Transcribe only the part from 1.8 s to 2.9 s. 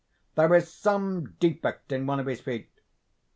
in one of his feet.